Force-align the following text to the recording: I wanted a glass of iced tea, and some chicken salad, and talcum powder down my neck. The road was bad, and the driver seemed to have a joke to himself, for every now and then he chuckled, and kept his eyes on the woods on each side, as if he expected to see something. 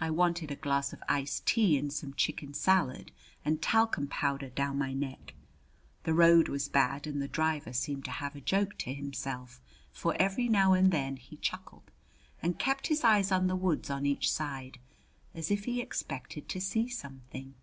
I 0.00 0.08
wanted 0.10 0.52
a 0.52 0.54
glass 0.54 0.92
of 0.92 1.02
iced 1.08 1.44
tea, 1.44 1.76
and 1.78 1.92
some 1.92 2.14
chicken 2.14 2.54
salad, 2.54 3.10
and 3.44 3.60
talcum 3.60 4.06
powder 4.06 4.50
down 4.50 4.78
my 4.78 4.92
neck. 4.92 5.34
The 6.04 6.14
road 6.14 6.46
was 6.46 6.68
bad, 6.68 7.08
and 7.08 7.20
the 7.20 7.26
driver 7.26 7.72
seemed 7.72 8.04
to 8.04 8.12
have 8.12 8.36
a 8.36 8.40
joke 8.40 8.78
to 8.78 8.94
himself, 8.94 9.60
for 9.92 10.14
every 10.14 10.46
now 10.48 10.74
and 10.74 10.92
then 10.92 11.16
he 11.16 11.38
chuckled, 11.38 11.90
and 12.40 12.56
kept 12.56 12.86
his 12.86 13.02
eyes 13.02 13.32
on 13.32 13.48
the 13.48 13.56
woods 13.56 13.90
on 13.90 14.06
each 14.06 14.30
side, 14.32 14.78
as 15.34 15.50
if 15.50 15.64
he 15.64 15.80
expected 15.80 16.48
to 16.50 16.60
see 16.60 16.86
something. 16.88 17.54